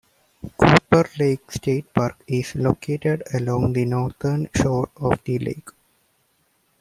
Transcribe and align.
Cooper 0.57 1.11
Lake 1.19 1.51
State 1.51 1.93
Park 1.93 2.23
is 2.25 2.55
located 2.55 3.21
along 3.35 3.73
the 3.73 3.85
northern 3.85 4.49
shore 4.51 4.89
of 4.97 5.23
the 5.25 5.37
lake. 5.37 5.69